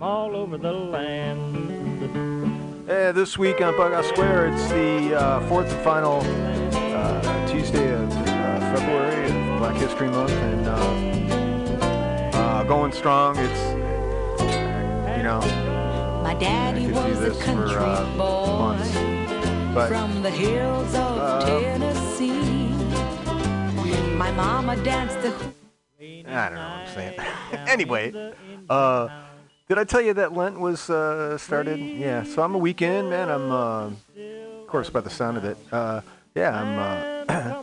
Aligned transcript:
all 0.00 0.36
over 0.36 0.56
the 0.58 0.72
land. 0.72 1.56
Uh, 2.88 3.12
this 3.12 3.36
week 3.36 3.60
on 3.60 3.74
Bughouse 3.74 4.08
Square, 4.08 4.48
it's 4.48 4.68
the 4.68 5.14
uh, 5.18 5.46
fourth 5.48 5.70
and 5.72 5.84
final 5.84 6.20
uh, 6.94 7.48
Tuesday 7.48 7.92
of 7.92 8.10
uh, 8.12 8.74
February 8.74 9.24
of 9.26 9.58
Black 9.58 9.76
History 9.76 10.08
Month, 10.08 10.30
and 10.30 10.66
uh, 10.68 12.36
uh, 12.36 12.62
going 12.64 12.92
strong. 12.92 13.36
It's 13.38 13.60
you 15.16 15.22
know 15.24 15.40
My 16.22 16.34
daddy 16.38 16.86
I 16.86 16.92
could 16.92 16.94
do 16.94 17.00
was 17.10 17.18
a 17.18 17.22
this 17.22 17.38
for, 17.38 17.44
country 17.44 17.76
uh, 17.76 18.16
boy 18.16 18.46
months, 18.58 19.74
but 19.74 19.88
from 19.88 20.22
the 20.22 20.30
hills 20.30 20.94
of 20.94 21.18
Uh, 21.18 21.46
Tennessee. 21.60 22.68
My 24.16 24.30
mama 24.32 24.76
danced 24.82 25.20
the 25.22 25.32
I 26.00 26.48
don't 26.48 26.54
know 26.54 26.60
what 26.60 26.70
I'm 26.70 26.94
saying. 26.94 27.18
anyway, 27.68 28.32
uh, 28.68 29.08
did 29.68 29.78
I 29.78 29.84
tell 29.84 30.00
you 30.00 30.14
that 30.14 30.32
Lent 30.32 30.58
was 30.58 30.88
uh, 30.88 31.36
started? 31.36 31.78
Yeah, 31.78 32.22
so 32.24 32.42
I'm 32.42 32.54
a 32.54 32.58
weekend 32.58 33.10
man. 33.10 33.28
I'm, 33.28 33.52
uh, 33.52 33.86
of 33.86 34.66
course, 34.66 34.88
by 34.88 35.00
the 35.00 35.10
sound 35.10 35.36
of 35.36 35.44
it. 35.44 35.58
Uh, 35.70 36.00
yeah, 36.34 36.58
I'm 36.58 36.78
uh, 36.78 37.24
uh, 37.28 37.62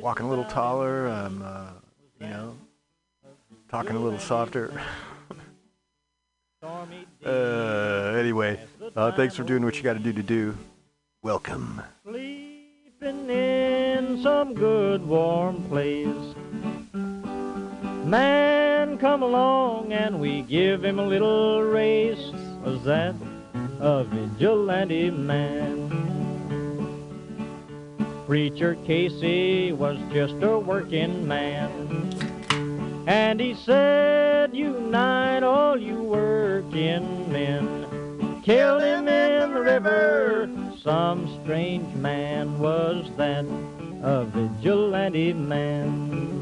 walking 0.00 0.26
a 0.26 0.28
little 0.28 0.44
taller. 0.44 1.06
I'm, 1.06 1.42
uh, 1.42 1.70
you 2.20 2.26
know, 2.26 2.56
talking 3.68 3.94
a 3.94 4.00
little 4.00 4.18
softer. 4.18 4.80
anyway, 7.24 8.58
thanks 8.94 9.36
for 9.36 9.44
doing 9.44 9.64
what 9.64 9.76
you 9.76 9.82
got 9.82 9.94
to 9.94 10.00
do 10.00 10.12
to 10.12 10.22
do. 10.22 10.56
Welcome. 11.22 11.80
Sleeping 12.04 13.30
in 13.30 14.20
some 14.22 14.54
good 14.54 15.06
warm 15.06 15.62
place. 15.68 16.34
Man, 18.12 18.98
come 18.98 19.22
along 19.22 19.94
and 19.94 20.20
we 20.20 20.42
give 20.42 20.84
him 20.84 20.98
a 20.98 21.06
little 21.06 21.62
race. 21.62 22.30
Was 22.62 22.84
that 22.84 23.14
a 23.80 24.04
vigilante 24.04 25.10
man? 25.10 25.88
Preacher 28.26 28.76
Casey 28.84 29.72
was 29.72 29.96
just 30.12 30.34
a 30.42 30.58
working 30.58 31.26
man. 31.26 31.70
And 33.06 33.40
he 33.40 33.54
said, 33.54 34.54
Unite 34.54 35.42
all 35.42 35.80
you 35.80 36.02
working 36.02 37.32
men. 37.32 38.42
Kill 38.42 38.78
him 38.78 39.08
in 39.08 39.54
the 39.54 39.60
river. 39.62 40.50
Some 40.82 41.40
strange 41.42 41.94
man 41.94 42.58
was 42.58 43.10
that, 43.16 43.46
a 44.02 44.26
vigilante 44.26 45.32
man. 45.32 46.41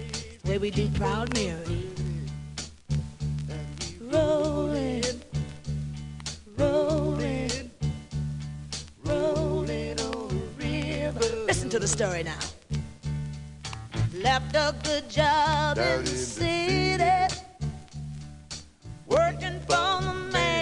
Way 0.45 0.57
we 0.57 0.71
do 0.71 0.87
Proud 0.89 1.33
Mary. 1.35 1.87
Rolling, 4.01 5.03
rolling, 6.57 7.71
rolling 9.05 9.99
on 9.99 10.27
the 10.27 10.65
river. 10.65 11.45
Listen 11.45 11.69
to 11.69 11.79
the 11.79 11.87
story 11.87 12.23
now. 12.23 12.39
Left 14.15 14.55
a 14.55 14.75
good 14.83 15.09
job 15.09 15.77
in 15.77 16.03
the 16.03 16.09
city, 16.09 17.35
working 19.07 19.59
for 19.61 20.01
the 20.01 20.13
man 20.33 20.60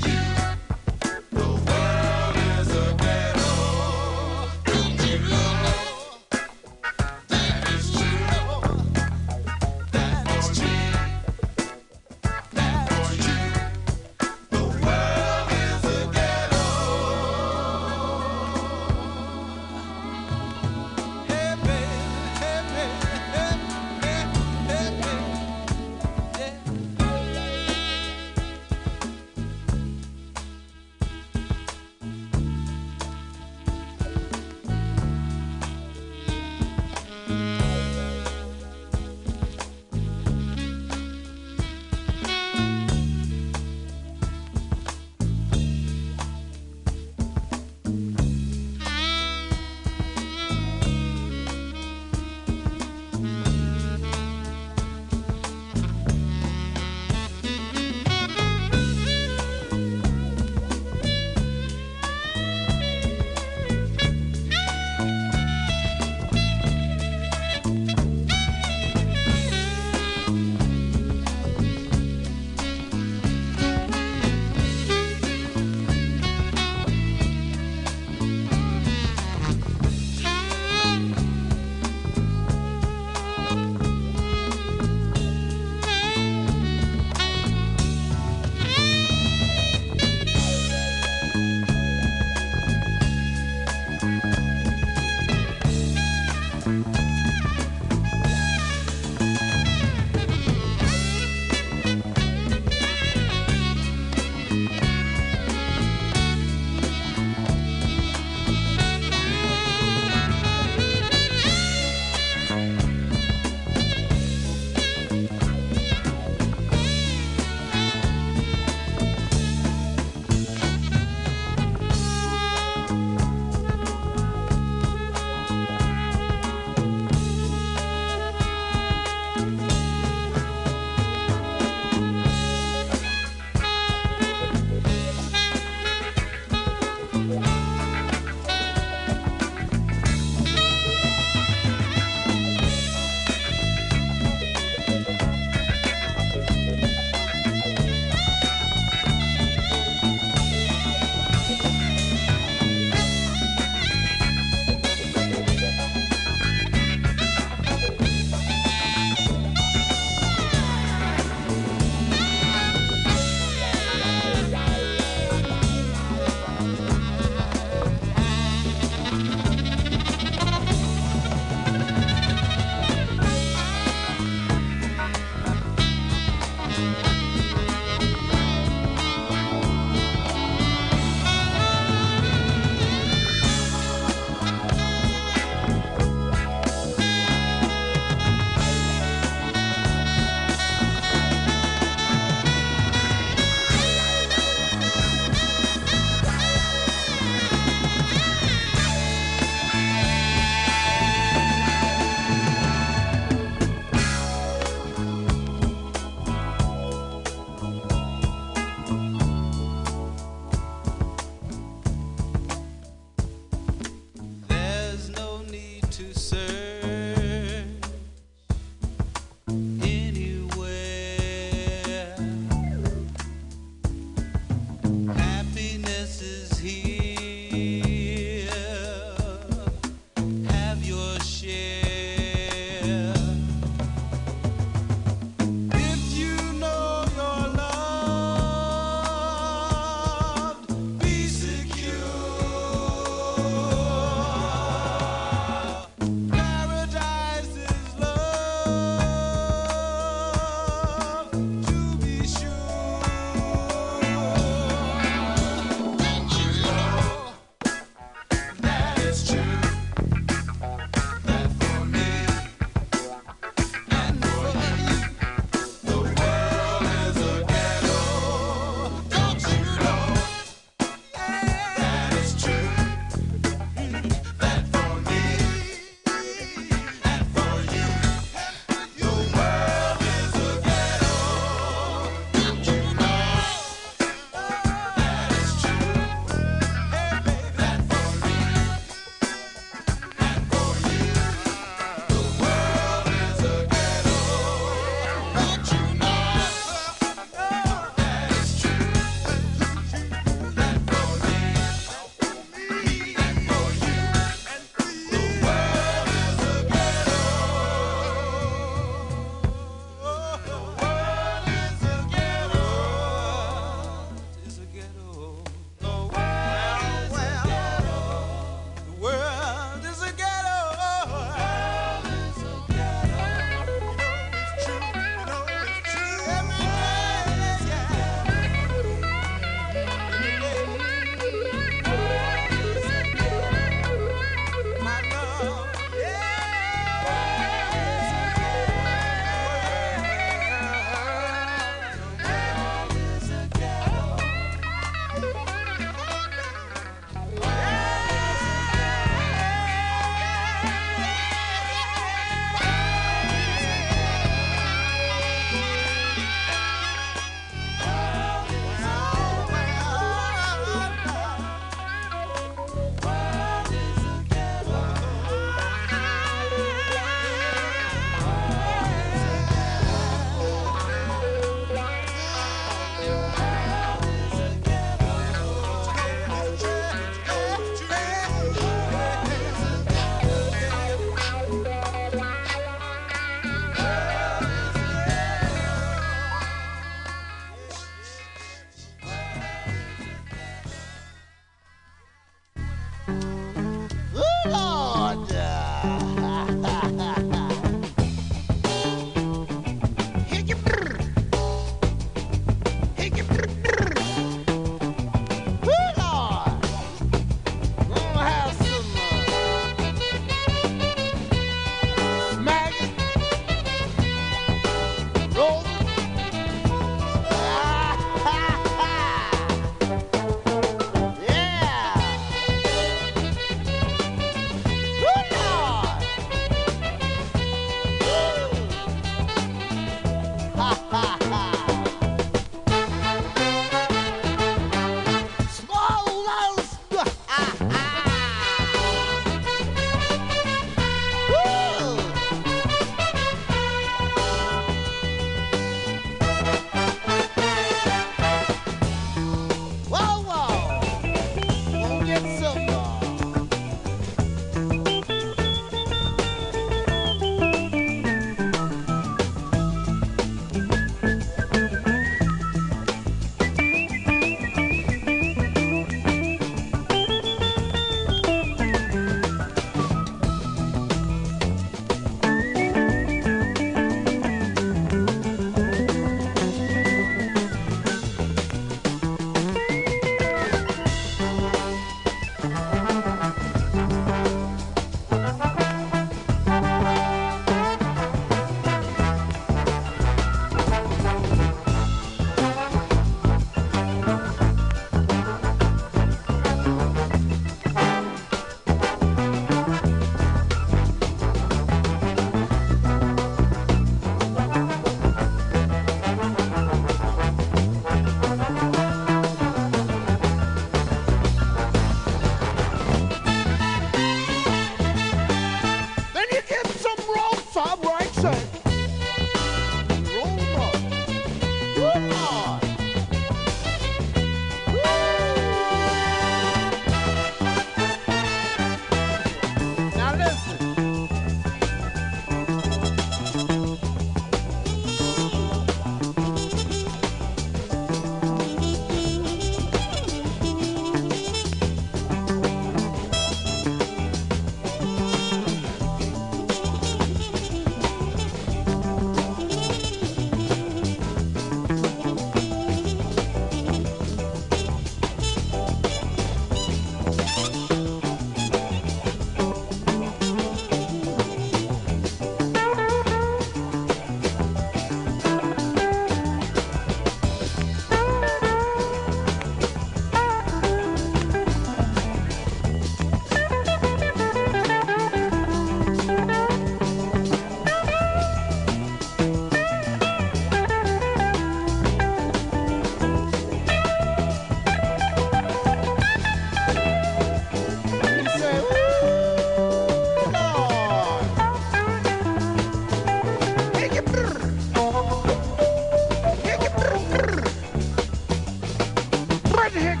pretty 599.72 599.86
hick. 599.86 600.00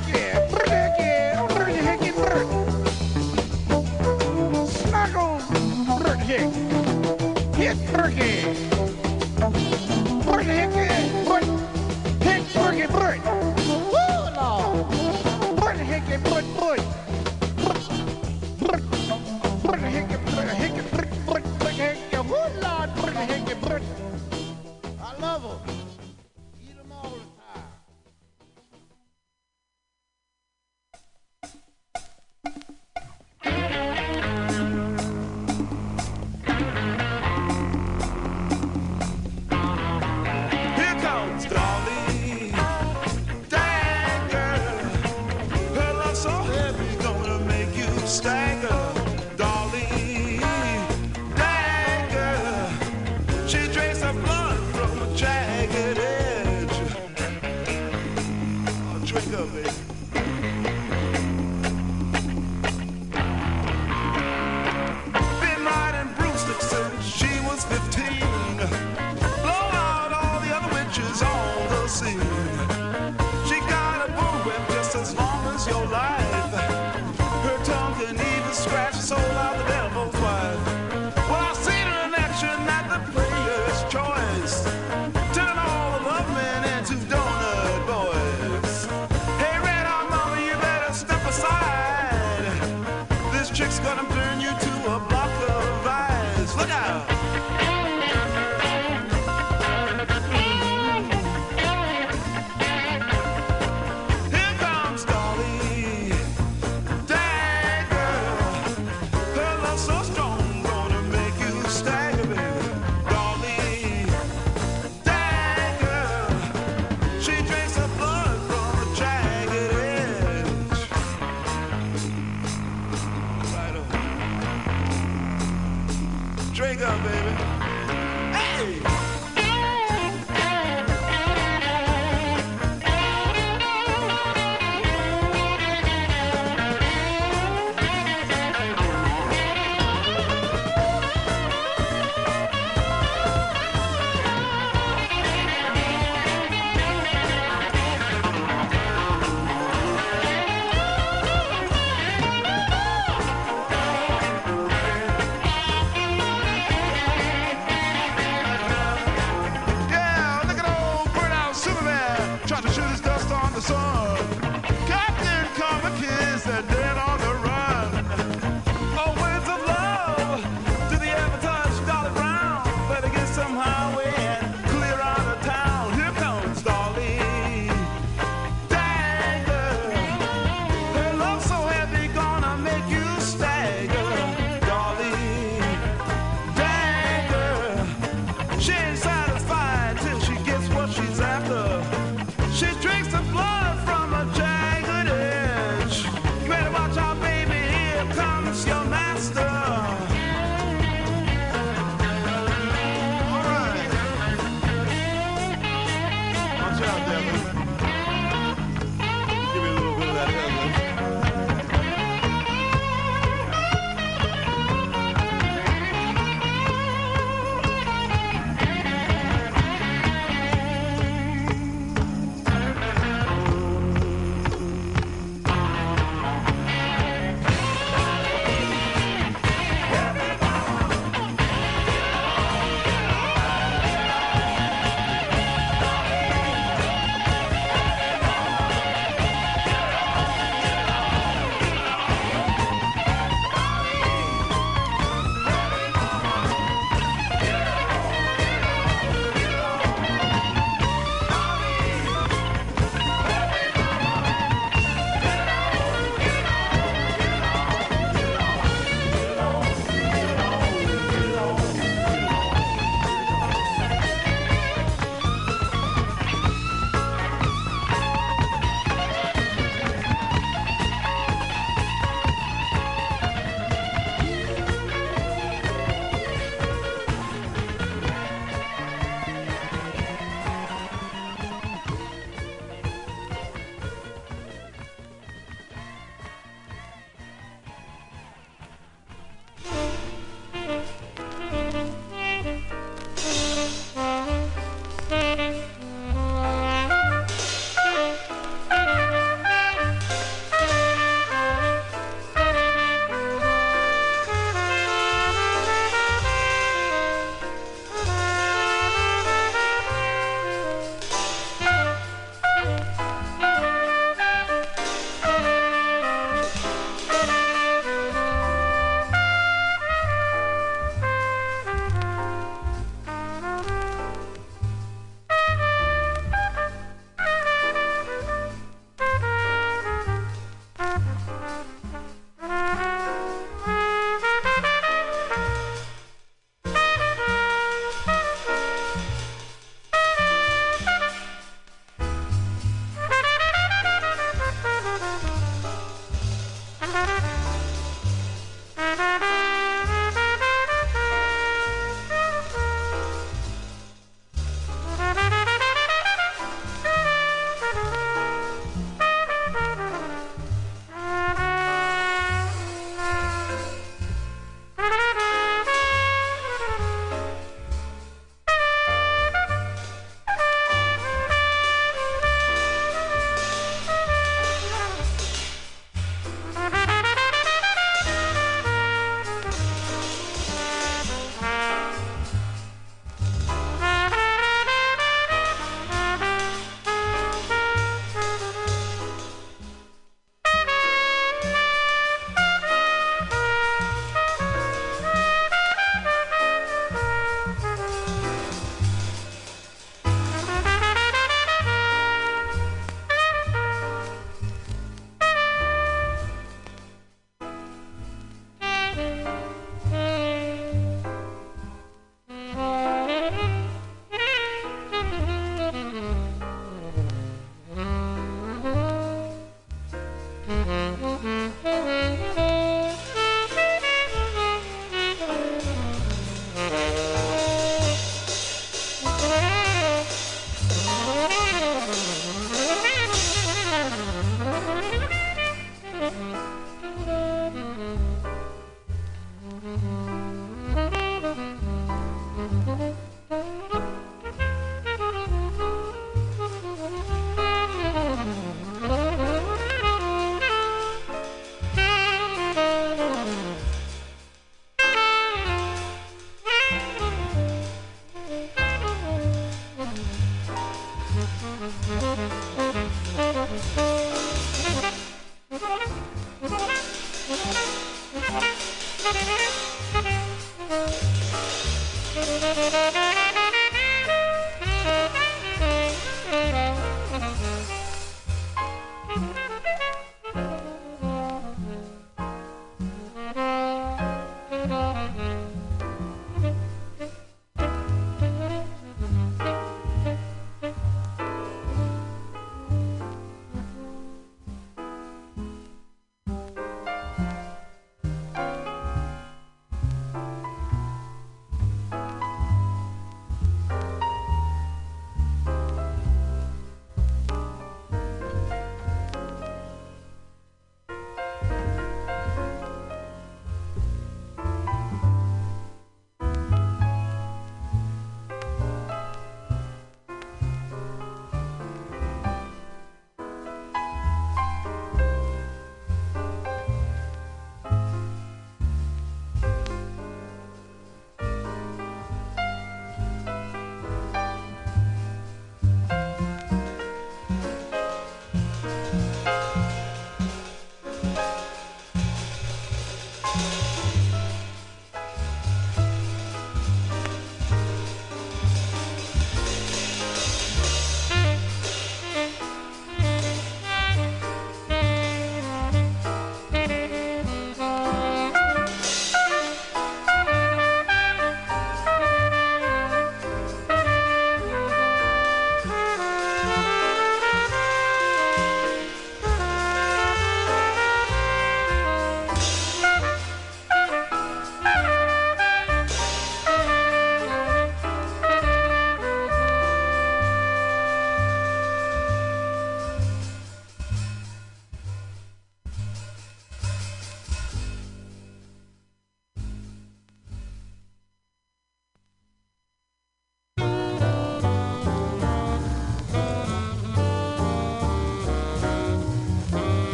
Hit 7.56 7.76
turkey. 7.92 8.50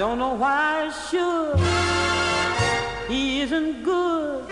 Don't 0.00 0.18
know 0.18 0.32
why 0.32 0.86
I 0.86 0.90
should. 1.10 1.60
He 3.06 3.42
isn't 3.42 3.84
good. 3.84 4.46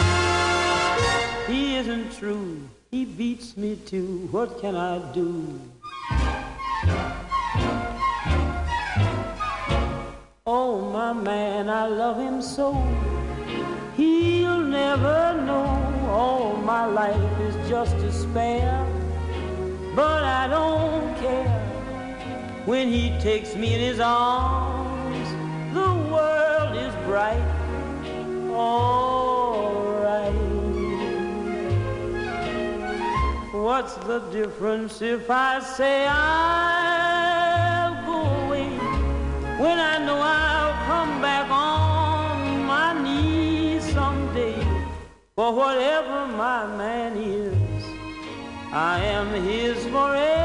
He 1.46 1.76
isn't 1.76 2.12
true. 2.18 2.61
He 2.90 3.07
beats 3.07 3.57
me 3.57 3.76
too. 3.76 4.28
What 4.30 4.61
can 4.61 4.76
I 4.76 4.99
do? 5.14 5.59
Oh, 10.46 10.90
my 10.92 11.14
man, 11.14 11.70
I 11.70 11.86
love 11.86 12.18
him 12.18 12.42
so. 12.42 12.74
He'll 13.96 14.61
never 14.61 15.40
know 15.46 15.72
all 16.11 16.59
my 16.59 16.84
life 16.84 17.40
is 17.40 17.57
just 17.70 17.96
spare. 18.12 18.86
But 19.96 20.24
I 20.24 20.46
don't 20.46 21.16
care 21.16 21.49
when 22.66 22.88
he 22.88 23.18
takes 23.18 23.55
me 23.55 23.72
in 23.72 23.80
his 23.80 23.99
arms. 23.99 24.57
What's 33.79 33.95
the 34.09 34.18
difference 34.33 35.01
if 35.03 35.31
I 35.31 35.61
say 35.61 36.05
I'll 36.11 37.95
go 38.07 38.22
away 38.43 38.70
when 39.57 39.79
I 39.79 40.05
know 40.05 40.18
I'll 40.18 40.74
come 40.85 41.22
back 41.22 41.49
on 41.49 42.64
my 42.64 43.01
knees 43.01 43.85
someday? 43.93 44.61
For 45.37 45.55
whatever 45.55 46.26
my 46.26 46.66
man 46.76 47.18
is, 47.18 47.85
I 48.72 48.99
am 49.05 49.29
his 49.45 49.76
forevermore. 49.85 50.38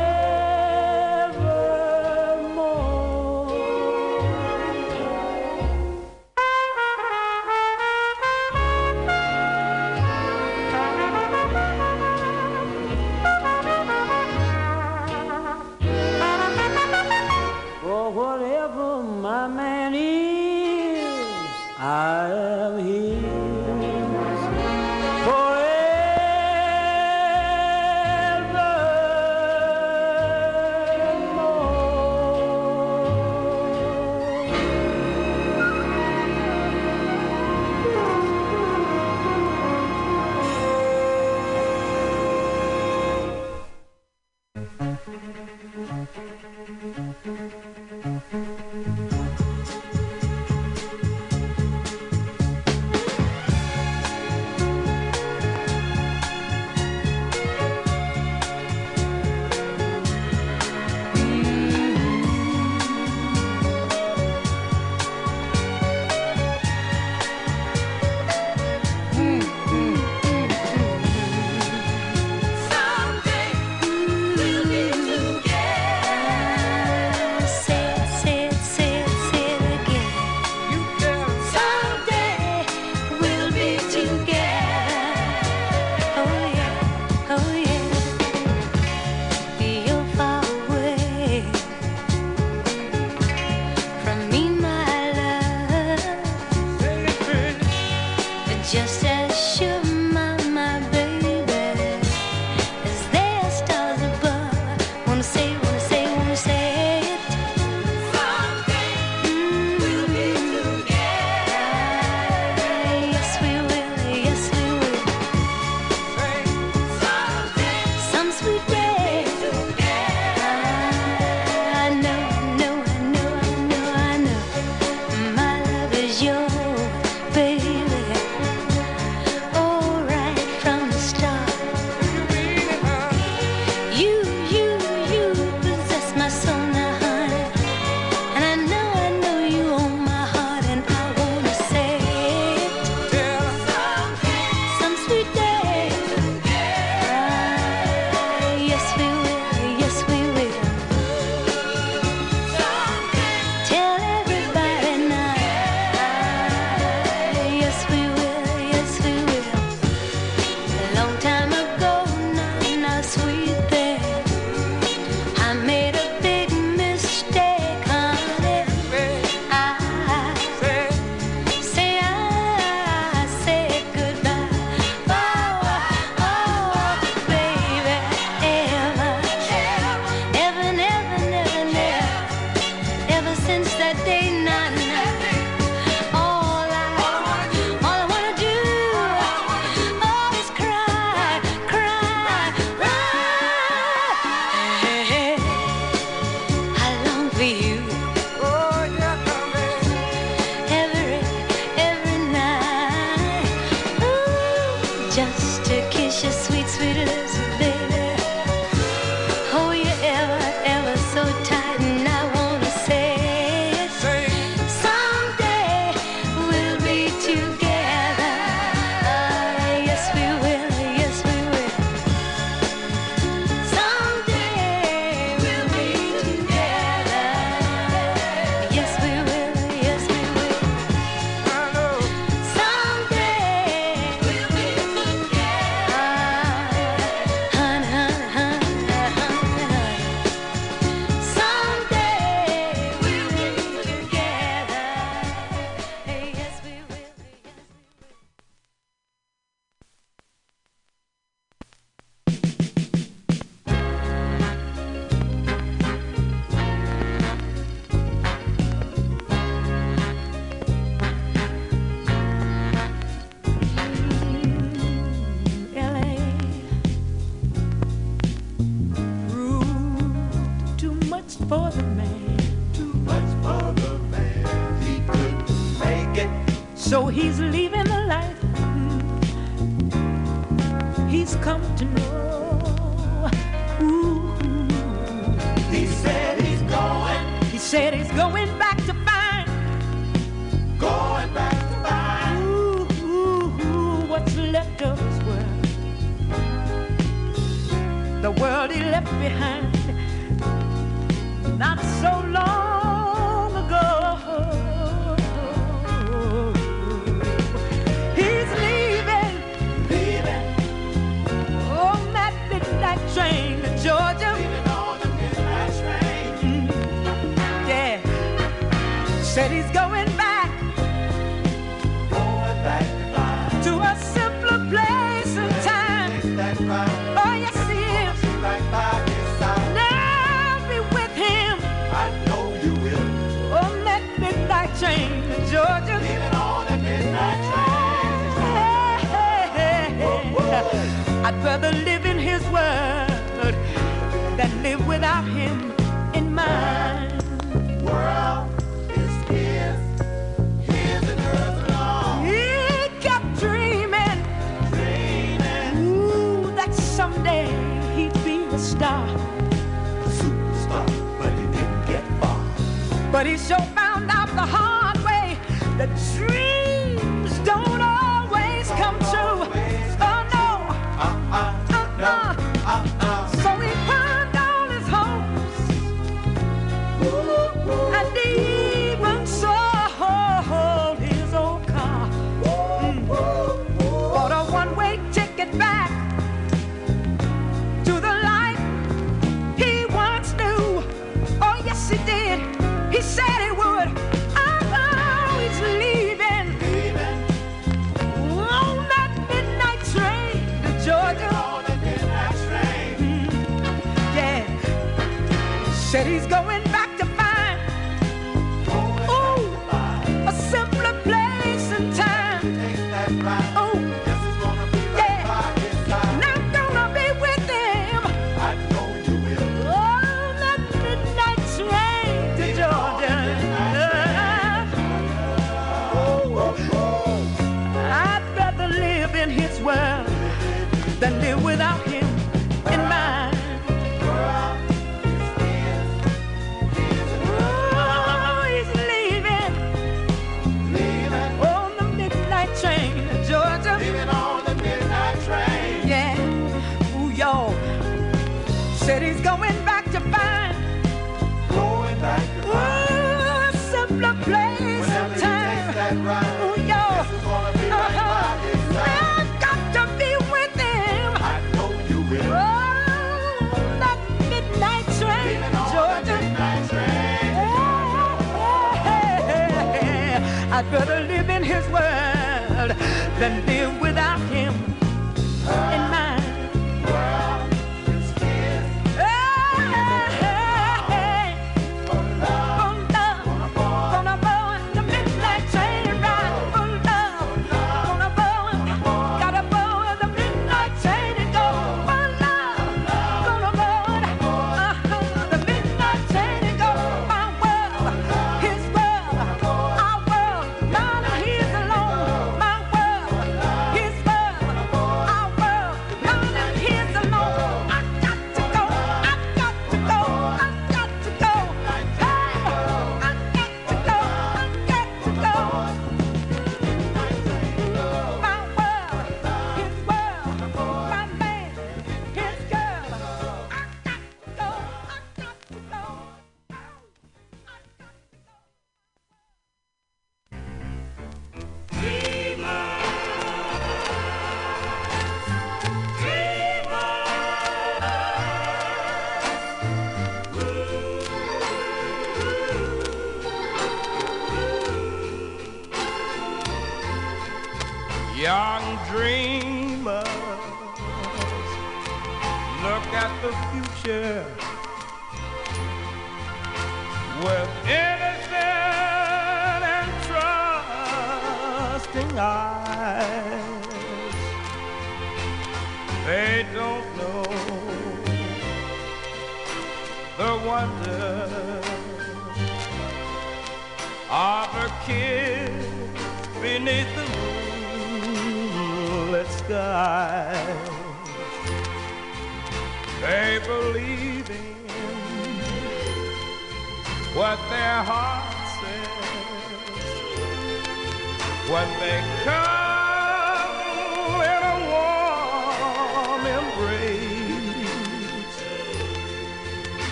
Than 473.23 473.45
live 473.45 473.62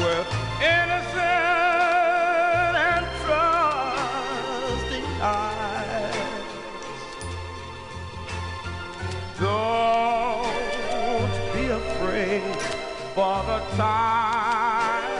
world 0.00 0.26
innocent 0.60 1.20
and 2.88 3.06
trusting 3.22 5.08
eyes. 5.20 6.16
Don't 9.38 11.34
be 11.54 11.64
afraid 11.82 12.56
for 13.14 13.36
the 13.50 13.60
time 13.76 15.10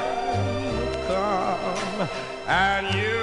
will 0.67 0.95
come 1.07 2.09
and 2.47 2.95
you 2.95 3.20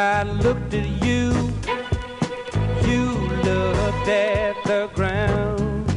I 0.00 0.22
looked 0.22 0.72
at 0.72 0.88
you, 1.04 1.30
you 2.88 3.04
looked 3.44 4.08
at 4.08 4.56
the 4.64 4.88
ground. 4.94 5.92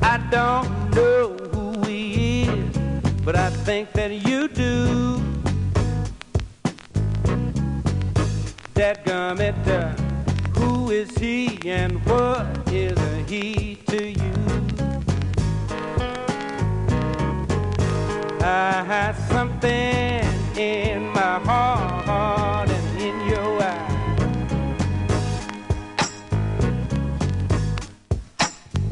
I 0.00 0.18
don't 0.30 0.70
know 0.94 1.36
who 1.52 1.82
he 1.88 2.42
is, 2.42 2.76
but 3.24 3.34
I 3.34 3.50
think 3.50 3.90
that 3.94 4.12
you 4.12 4.46
do. 4.46 5.20
That 8.74 9.04
gummit, 9.04 9.56
who 10.56 10.90
is 10.90 11.10
he 11.18 11.58
and 11.68 11.92
what 12.06 12.46
is 12.72 12.96
he 13.28 13.74
to 13.88 14.10
you? 14.10 14.19
I 18.42 18.82
had 18.84 19.14
something 19.28 20.24
in 20.56 21.10
my 21.10 21.38
heart 21.40 22.70
and 22.70 23.00
in 23.00 23.28
your 23.28 23.62
eyes. 23.62 23.90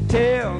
Tell 0.07 0.58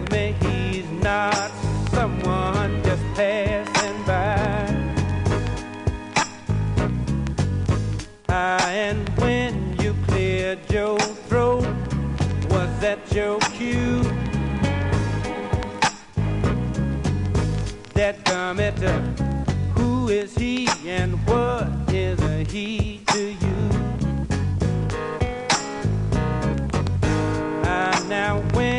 that 18.12 18.26
tormentor? 18.26 19.00
Who 19.76 20.10
is 20.10 20.34
he 20.36 20.68
and 20.88 21.14
what 21.28 21.68
is 21.94 22.20
a 22.22 22.44
he 22.44 23.02
to 23.08 23.34
you? 23.34 23.58
I 27.64 28.06
now 28.08 28.44
went. 28.56 28.79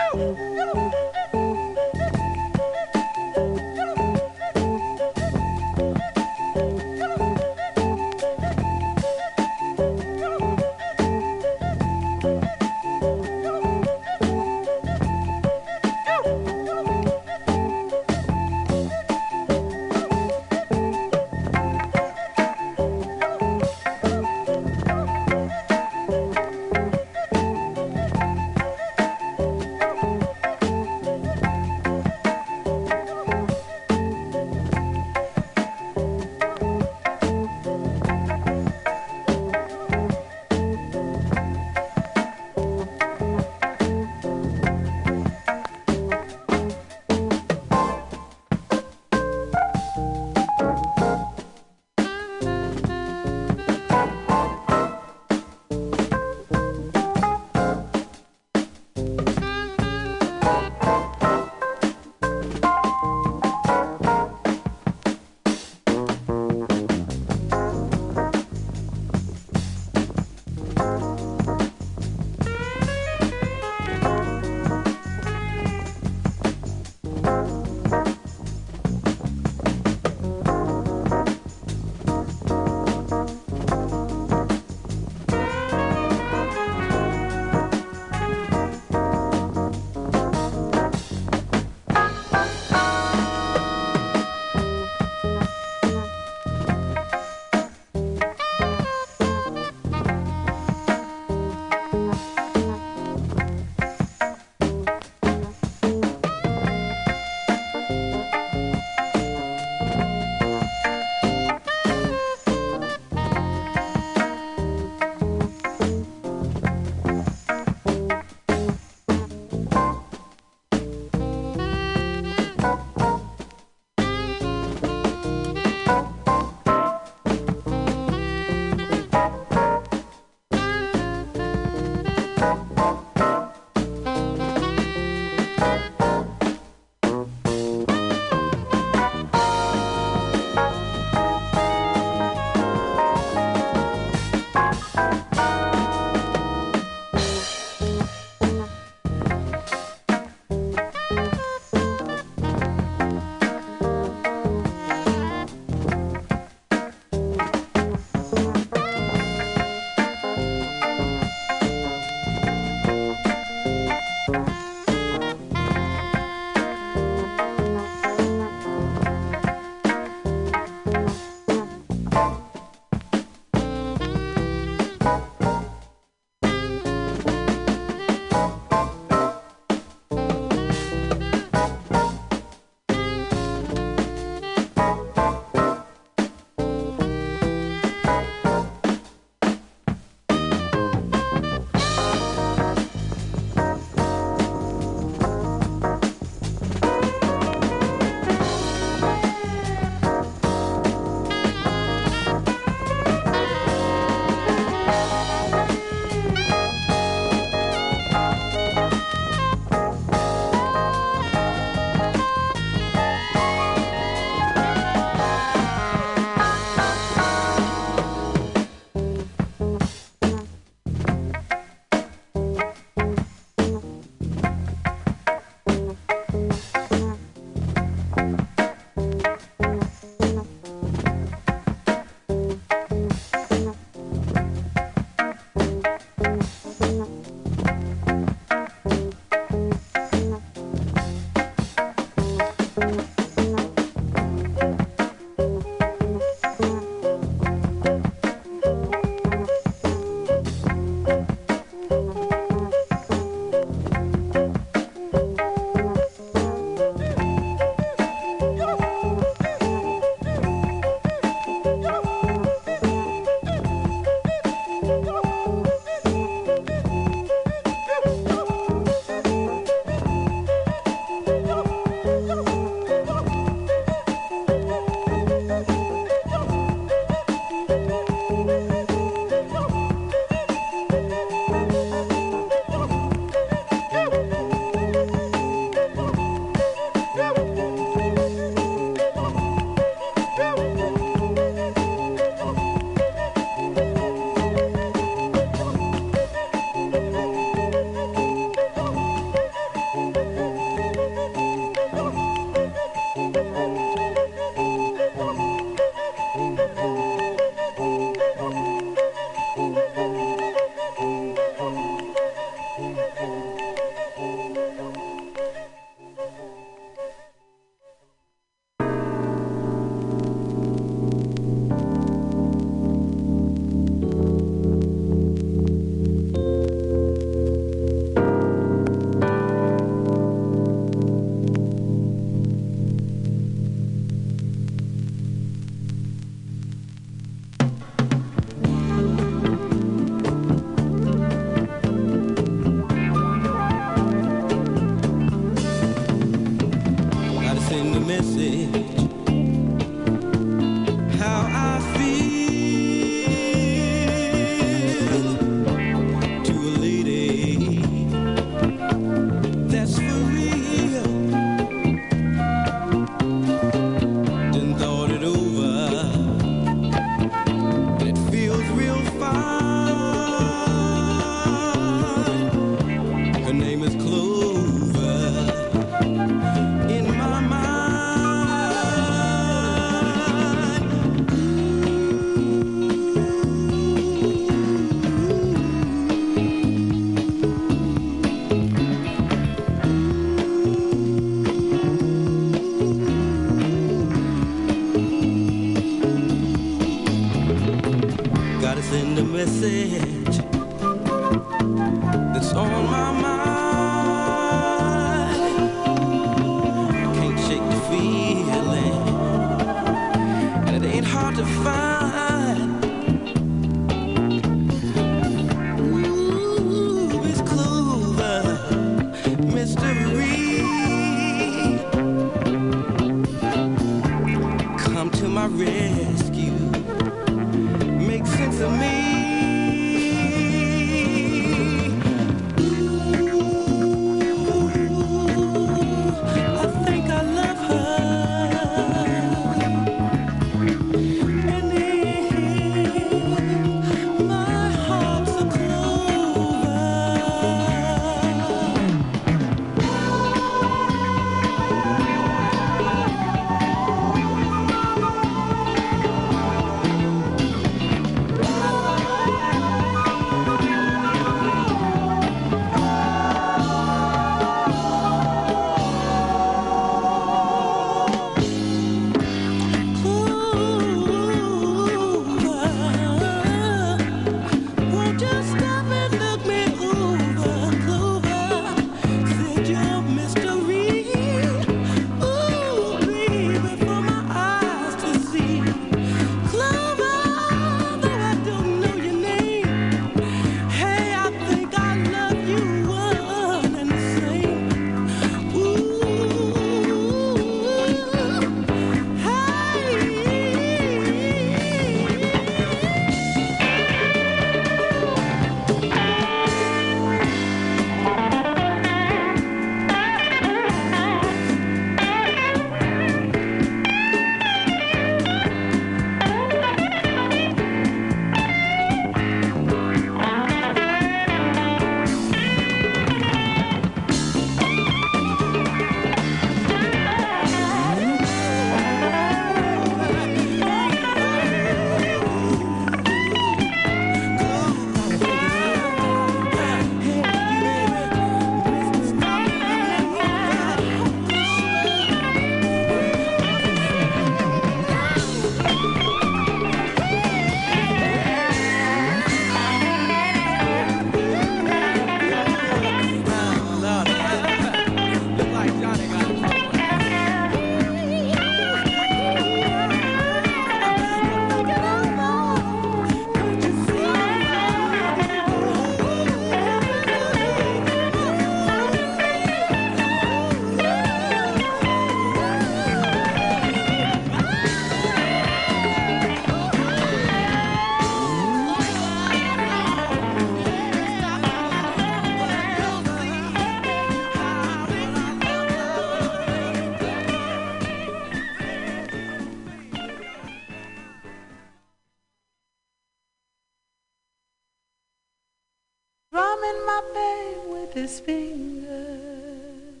with 597.94 598.02
his 598.04 598.20
fingers, 598.20 600.00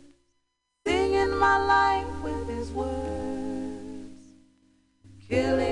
singing 0.86 1.36
my 1.36 1.58
life 1.66 2.22
with 2.22 2.48
his 2.48 2.70
words, 2.70 2.88
killing. 5.28 5.71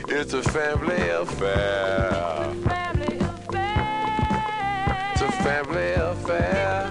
It's 0.33 0.47
a 0.47 0.51
family 0.53 1.09
affair. 1.09 2.07
It's 2.07 2.65
a 2.65 2.69
family 2.69 3.17
affair. 3.19 5.11
It's 5.11 5.21
a 5.21 5.31
family 5.43 5.91
affair. 5.91 6.90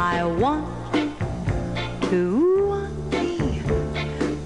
I 0.00 0.24
want 0.24 0.66
to 2.08 2.66
want 2.68 3.12
me. 3.12 3.60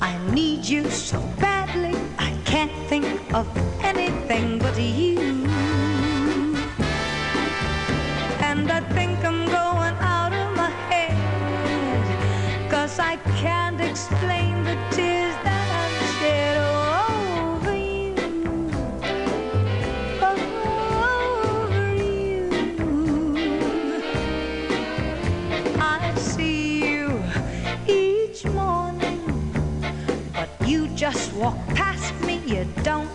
I 0.00 0.18
need 0.32 0.64
you 0.64 0.90
so 0.90 1.20
badly. 1.38 1.96
I 2.18 2.36
can't 2.44 2.72
think 2.88 3.06
of 3.32 3.46
anything 3.80 4.58
but 4.58 4.76
you. 4.76 5.46
And 8.40 8.68
I 8.68 8.80
think 8.96 9.24
I'm 9.24 9.46
going 9.46 9.96
out 10.16 10.32
of 10.32 10.56
my 10.56 10.70
head. 10.90 11.14
Cause 12.68 12.98
I 12.98 13.14
can't 13.38 13.80
explain 13.80 14.64
the 14.64 14.76
tears. 14.90 15.13
just 31.04 31.34
walk 31.34 31.58
past 31.74 32.14
me, 32.22 32.40
you 32.46 32.64
don't 32.82 33.10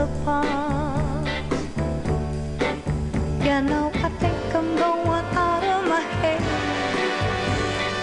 apart. 0.00 1.26
You 3.46 3.62
know, 3.62 3.90
I 3.94 4.08
think 4.20 4.36
I'm 4.54 4.76
going 4.76 5.26
out 5.46 5.64
of 5.64 5.88
my 5.88 6.00
head. 6.20 6.40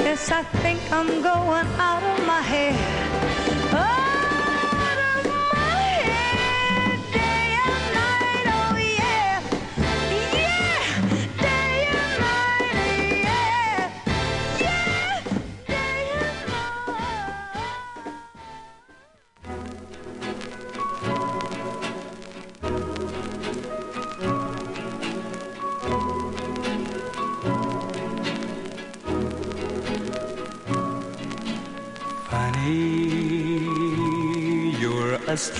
Yes, 0.01 0.31
I 0.31 0.43
think 0.63 0.79
I'm 0.91 1.21
going 1.21 1.67
out 1.77 2.03
of 2.03 2.25
my 2.25 2.41
head. 2.41 3.02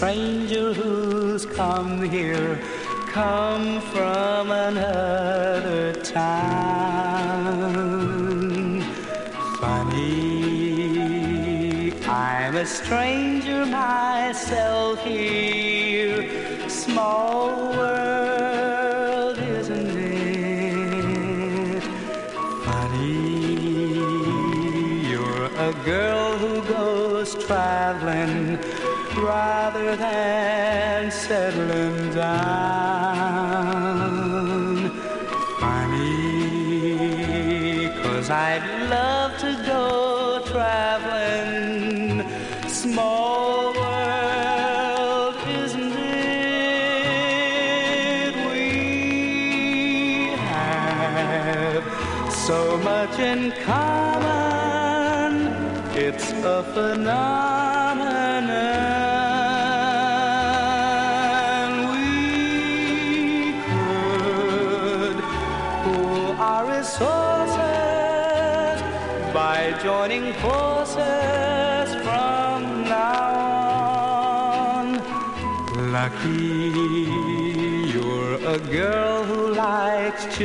stranger 0.04 0.74
who's 0.74 1.46
come 1.46 2.02
here, 2.02 2.60
come 3.08 3.80
from 3.80 4.52
another 4.52 5.94
town. 5.94 7.64
Funny, 9.62 10.84
I'm 12.06 12.58
a 12.58 12.66
stranger. 12.66 13.23
than 29.92 31.12
settling 31.12 32.14
down. 32.14 32.63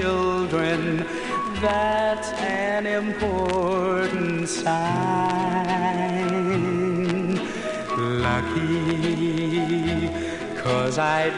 children, 0.08 0.80
that's 1.60 2.30
an 2.40 2.86
important 2.86 4.48
sign. 4.48 4.78
Lucky, 8.26 10.08
cause 10.62 10.96
I 10.98 11.28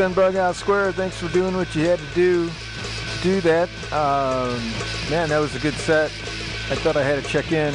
Been 0.00 0.14
Bug 0.14 0.34
Out 0.34 0.56
Square. 0.56 0.92
Thanks 0.92 1.18
for 1.18 1.28
doing 1.28 1.54
what 1.54 1.76
you 1.76 1.86
had 1.86 1.98
to 1.98 2.14
do 2.14 2.50
do 3.22 3.38
that. 3.42 3.68
Um, 3.92 4.58
man, 5.10 5.28
that 5.28 5.38
was 5.38 5.54
a 5.54 5.58
good 5.58 5.74
set. 5.74 6.06
I 6.70 6.74
thought 6.74 6.96
I 6.96 7.02
had 7.02 7.22
to 7.22 7.28
check 7.28 7.52
in, 7.52 7.74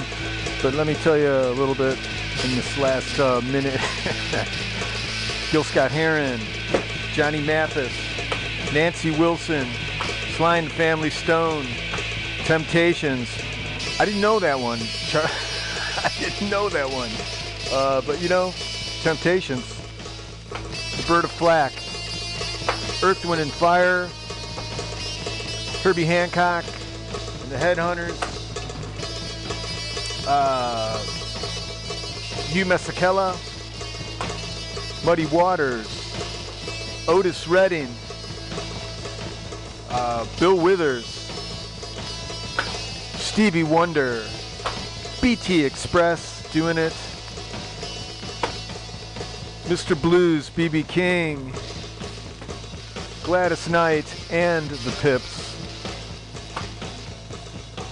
but 0.64 0.74
let 0.74 0.88
me 0.88 0.96
tell 0.96 1.16
you 1.16 1.30
a 1.30 1.54
little 1.54 1.76
bit 1.76 2.00
in 2.44 2.56
this 2.56 2.80
last 2.80 3.20
uh, 3.20 3.42
minute. 3.42 3.80
Gil 5.52 5.64
Scott 5.64 5.92
Heron, 5.92 6.40
Johnny 7.14 7.44
Mathis, 7.44 7.94
Nancy 8.74 9.12
Wilson, 9.12 9.68
Sly 10.36 10.58
and 10.58 10.68
the 10.68 10.72
Family 10.72 11.12
Stone, 11.12 11.68
Temptations. 12.46 13.30
I 14.00 14.06
didn't 14.06 14.22
know 14.22 14.40
that 14.40 14.60
one. 14.60 14.80
I 15.14 16.12
didn't 16.20 16.50
know 16.50 16.70
that 16.70 16.90
one. 16.90 17.12
Uh, 17.72 18.02
but 18.02 18.20
you 18.20 18.30
know, 18.30 18.52
Temptations, 19.04 19.64
Bird 21.08 21.26
of 21.26 21.32
Flack, 21.32 21.72
Earth, 23.06 23.24
Wind, 23.24 23.40
and 23.40 23.52
Fire, 23.52 24.08
Herbie 25.84 26.06
Hancock, 26.06 26.66
and 27.44 27.52
the 27.52 27.56
Headhunters, 27.56 28.18
uh, 30.28 30.98
Hugh 32.48 32.66
Masekela, 32.66 33.36
Muddy 35.06 35.28
Waters, 35.28 35.86
Otis 37.08 37.48
Redding, 37.48 37.90
uh, 39.92 40.26
Bill 40.40 40.58
Withers, 40.58 41.06
Stevie 43.20 43.62
Wonder, 43.62 44.24
BT 45.22 45.64
Express 45.64 46.52
doing 46.52 46.80
it, 46.80 46.94
Mr. 49.66 49.96
Blues, 50.02 50.50
BB 50.50 50.88
King, 50.88 51.54
Gladys 53.26 53.68
Knight, 53.68 54.06
and 54.32 54.70
the 54.70 54.92
Pips. 55.02 55.56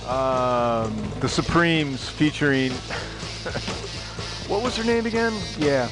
Um, 0.07 0.95
the 1.22 1.27
Supremes 1.27 2.07
featuring. 2.07 2.72
what 4.47 4.61
was 4.61 4.77
her 4.77 4.84
name 4.84 5.07
again? 5.07 5.34
Yeah. 5.57 5.89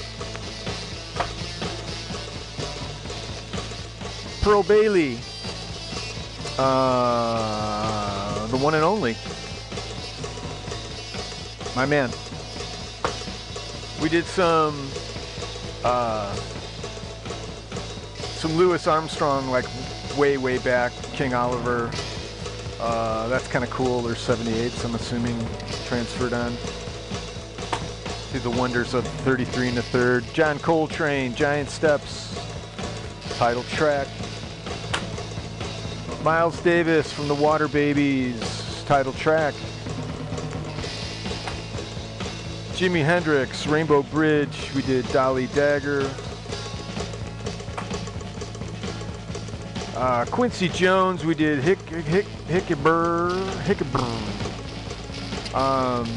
Pearl 4.44 4.62
Bailey. 4.62 5.18
Uh, 6.60 8.46
the 8.46 8.58
one 8.58 8.76
and 8.76 8.84
only. 8.84 9.18
My 11.76 11.88
man. 11.88 12.12
We 14.00 14.08
did 14.08 14.26
some 14.26 14.88
uh, 15.84 16.36
some 18.42 18.58
Louis 18.58 18.88
Armstrong, 18.88 19.52
like 19.52 19.66
way, 20.18 20.36
way 20.36 20.58
back, 20.58 20.92
King 21.14 21.36
Oliver. 21.36 21.92
Uh, 22.80 23.28
that's 23.28 23.48
kind 23.48 23.64
of 23.64 23.70
cool. 23.70 24.02
There's 24.02 24.18
78s, 24.18 24.84
I'm 24.84 24.96
assuming, 24.96 25.38
transferred 25.86 26.34
on. 26.34 26.58
To 28.32 28.40
the 28.40 28.50
wonders 28.50 28.96
of 28.96 29.06
33 29.06 29.68
and 29.68 29.78
a 29.78 29.84
third. 29.84 30.24
John 30.34 30.58
Coltrane, 30.58 31.36
Giant 31.36 31.70
Steps, 31.70 32.36
title 33.38 33.62
track. 33.62 34.08
Miles 36.24 36.60
Davis 36.62 37.14
from 37.14 37.28
the 37.28 37.36
Water 37.36 37.68
Babies, 37.68 38.84
title 38.88 39.14
track. 39.14 39.54
Jimi 42.74 43.06
Hendrix, 43.06 43.68
Rainbow 43.68 44.02
Bridge. 44.02 44.72
We 44.74 44.82
did 44.82 45.08
Dolly 45.10 45.46
Dagger. 45.48 46.10
Uh, 50.02 50.26
Quincy 50.26 50.68
Jones, 50.68 51.24
we 51.24 51.36
did 51.36 51.60
Hick 51.60 51.78
Hick 51.88 52.26
Hickabur 52.48 53.30
Hickabur. 53.66 54.10
Um, 55.54 56.10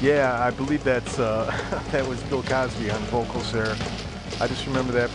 yeah, 0.00 0.42
I 0.42 0.50
believe 0.50 0.82
that's 0.82 1.18
uh, 1.18 1.44
that 1.92 2.08
was 2.08 2.22
Bill 2.22 2.42
Cosby 2.42 2.90
on 2.90 2.98
vocals 3.02 3.52
there. 3.52 3.76
I 4.40 4.46
just 4.48 4.66
remember 4.66 4.90
that 4.94 5.10